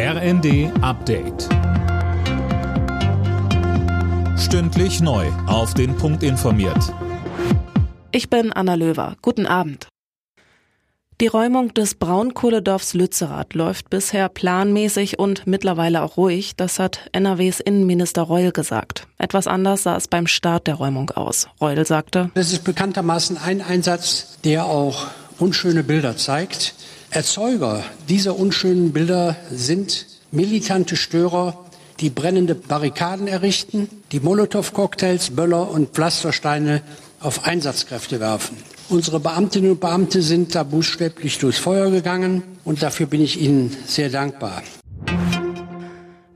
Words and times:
RND 0.00 0.70
Update. 0.80 1.48
Stündlich 4.38 5.00
neu. 5.00 5.26
Auf 5.48 5.74
den 5.74 5.96
Punkt 5.96 6.22
informiert. 6.22 6.94
Ich 8.12 8.30
bin 8.30 8.52
Anna 8.52 8.76
Löwer. 8.76 9.16
Guten 9.22 9.44
Abend. 9.44 9.88
Die 11.20 11.26
Räumung 11.26 11.74
des 11.74 11.96
Braunkohledorfs 11.96 12.94
Lützerath 12.94 13.54
läuft 13.54 13.90
bisher 13.90 14.28
planmäßig 14.28 15.18
und 15.18 15.48
mittlerweile 15.48 16.02
auch 16.02 16.16
ruhig. 16.16 16.54
Das 16.54 16.78
hat 16.78 17.10
NRWs 17.10 17.58
Innenminister 17.58 18.22
Reul 18.22 18.52
gesagt. 18.52 19.08
Etwas 19.18 19.48
anders 19.48 19.82
sah 19.82 19.96
es 19.96 20.06
beim 20.06 20.28
Start 20.28 20.68
der 20.68 20.76
Räumung 20.76 21.10
aus. 21.10 21.48
Reul 21.60 21.84
sagte, 21.84 22.30
Das 22.34 22.52
ist 22.52 22.62
bekanntermaßen 22.62 23.36
ein 23.36 23.60
Einsatz, 23.60 24.38
der 24.44 24.66
auch 24.66 25.08
unschöne 25.40 25.82
Bilder 25.82 26.16
zeigt. 26.16 26.76
Erzeuger 27.10 27.82
dieser 28.08 28.38
unschönen 28.38 28.92
Bilder 28.92 29.34
sind 29.50 30.06
militante 30.30 30.94
Störer, 30.94 31.64
die 32.00 32.10
brennende 32.10 32.54
Barrikaden 32.54 33.26
errichten, 33.28 33.88
die 34.12 34.20
Molotow-Cocktails, 34.20 35.30
Böller 35.30 35.70
und 35.70 35.94
Pflastersteine 35.94 36.82
auf 37.20 37.44
Einsatzkräfte 37.44 38.20
werfen. 38.20 38.58
Unsere 38.90 39.20
Beamtinnen 39.20 39.72
und 39.72 39.80
Beamte 39.80 40.20
sind 40.22 40.54
da 40.54 40.62
buchstäblich 40.62 41.38
durchs 41.38 41.58
Feuer 41.58 41.90
gegangen 41.90 42.42
und 42.64 42.82
dafür 42.82 43.06
bin 43.06 43.22
ich 43.22 43.40
Ihnen 43.40 43.74
sehr 43.86 44.10
dankbar. 44.10 44.62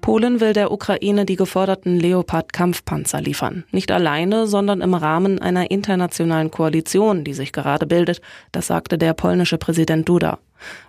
Polen 0.03 0.41
will 0.41 0.53
der 0.53 0.73
Ukraine 0.73 1.25
die 1.25 1.37
geforderten 1.37 1.97
Leopard-Kampfpanzer 1.97 3.21
liefern. 3.21 3.63
Nicht 3.71 3.93
alleine, 3.93 4.49
sondern 4.49 4.81
im 4.81 4.95
Rahmen 4.95 5.39
einer 5.39 5.71
internationalen 5.71 6.51
Koalition, 6.51 7.23
die 7.23 7.35
sich 7.35 7.53
gerade 7.53 7.87
bildet. 7.87 8.21
Das 8.51 8.67
sagte 8.67 8.99
der 8.99 9.15
polnische 9.15 9.59
Präsident 9.59 10.09
Duda. 10.09 10.41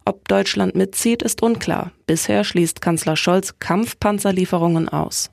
Ob 0.04 0.27
Deutschland 0.27 0.76
mitzieht, 0.76 1.21
ist 1.21 1.44
unklar. 1.44 1.91
Bisher 2.07 2.44
schließt 2.44 2.81
Kanzler 2.81 3.16
Scholz 3.16 3.59
Kampfpanzerlieferungen 3.59 4.90
aus. 4.90 5.30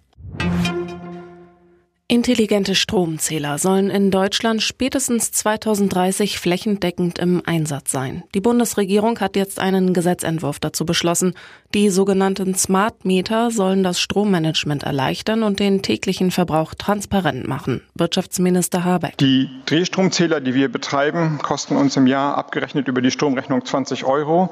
Intelligente 2.10 2.74
Stromzähler 2.74 3.58
sollen 3.58 3.88
in 3.88 4.10
Deutschland 4.10 4.62
spätestens 4.62 5.30
2030 5.30 6.40
flächendeckend 6.40 7.20
im 7.20 7.40
Einsatz 7.46 7.92
sein. 7.92 8.24
Die 8.34 8.40
Bundesregierung 8.40 9.20
hat 9.20 9.36
jetzt 9.36 9.60
einen 9.60 9.94
Gesetzentwurf 9.94 10.58
dazu 10.58 10.84
beschlossen. 10.84 11.34
Die 11.72 11.88
sogenannten 11.88 12.56
Smart 12.56 13.04
Meter 13.04 13.52
sollen 13.52 13.84
das 13.84 14.00
Strommanagement 14.00 14.82
erleichtern 14.82 15.44
und 15.44 15.60
den 15.60 15.82
täglichen 15.82 16.32
Verbrauch 16.32 16.74
transparent 16.74 17.46
machen. 17.46 17.80
Wirtschaftsminister 17.94 18.82
Habeck. 18.82 19.16
Die 19.18 19.48
Drehstromzähler, 19.66 20.40
die 20.40 20.54
wir 20.54 20.68
betreiben, 20.68 21.38
kosten 21.40 21.76
uns 21.76 21.96
im 21.96 22.08
Jahr 22.08 22.36
abgerechnet 22.36 22.88
über 22.88 23.02
die 23.02 23.12
Stromrechnung 23.12 23.64
20 23.64 24.04
Euro. 24.04 24.50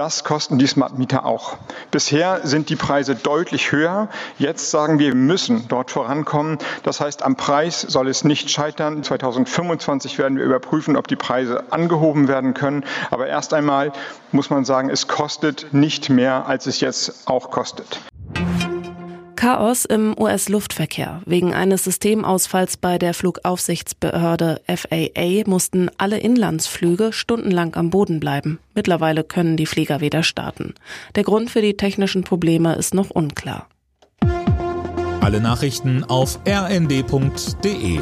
Das 0.00 0.24
kosten 0.24 0.58
die 0.58 0.66
Smart 0.66 0.98
Meter 0.98 1.26
auch. 1.26 1.58
Bisher 1.90 2.40
sind 2.44 2.70
die 2.70 2.76
Preise 2.76 3.14
deutlich 3.14 3.70
höher. 3.70 4.08
Jetzt 4.38 4.70
sagen 4.70 4.98
wir, 4.98 5.08
wir 5.08 5.14
müssen 5.14 5.68
dort 5.68 5.90
vorankommen. 5.90 6.56
Das 6.84 7.02
heißt, 7.02 7.22
am 7.22 7.36
Preis 7.36 7.82
soll 7.82 8.08
es 8.08 8.24
nicht 8.24 8.48
scheitern. 8.48 9.02
2025 9.02 10.16
werden 10.16 10.38
wir 10.38 10.44
überprüfen, 10.46 10.96
ob 10.96 11.06
die 11.06 11.16
Preise 11.16 11.64
angehoben 11.68 12.28
werden 12.28 12.54
können. 12.54 12.86
Aber 13.10 13.26
erst 13.26 13.52
einmal 13.52 13.92
muss 14.32 14.48
man 14.48 14.64
sagen, 14.64 14.88
es 14.88 15.06
kostet 15.06 15.66
nicht 15.72 16.08
mehr, 16.08 16.46
als 16.46 16.64
es 16.64 16.80
jetzt 16.80 17.28
auch 17.28 17.50
kostet. 17.50 18.00
Chaos 19.40 19.86
im 19.86 20.14
US-Luftverkehr. 20.20 21.22
Wegen 21.24 21.54
eines 21.54 21.84
Systemausfalls 21.84 22.76
bei 22.76 22.98
der 22.98 23.14
Flugaufsichtsbehörde 23.14 24.60
FAA 24.66 25.48
mussten 25.48 25.90
alle 25.96 26.18
Inlandsflüge 26.18 27.14
stundenlang 27.14 27.74
am 27.74 27.88
Boden 27.88 28.20
bleiben. 28.20 28.58
Mittlerweile 28.74 29.24
können 29.24 29.56
die 29.56 29.64
Flieger 29.64 30.02
wieder 30.02 30.24
starten. 30.24 30.74
Der 31.14 31.24
Grund 31.24 31.48
für 31.48 31.62
die 31.62 31.74
technischen 31.78 32.22
Probleme 32.22 32.74
ist 32.74 32.92
noch 32.92 33.08
unklar. 33.08 33.66
Alle 35.22 35.40
Nachrichten 35.40 36.04
auf 36.04 36.38
rnd.de 36.46 38.00